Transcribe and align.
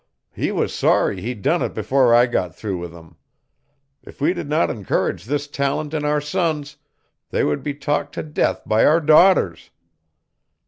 He 0.33 0.51
was 0.51 0.73
sorry 0.73 1.21
he 1.21 1.35
done 1.35 1.61
it 1.61 1.75
before 1.75 2.11
I 2.11 2.25
got 2.25 2.55
through 2.55 2.79
with 2.79 2.91
him. 2.91 3.17
If 4.01 4.19
we 4.19 4.33
did 4.33 4.49
not 4.49 4.71
encourage 4.71 5.25
this 5.25 5.45
talent 5.45 5.93
in 5.93 6.03
our 6.05 6.19
sons 6.19 6.77
they 7.29 7.43
would 7.43 7.61
be 7.61 7.75
talked 7.75 8.15
to 8.15 8.23
death 8.23 8.63
by 8.65 8.83
our 8.83 8.99
daughters. 8.99 9.69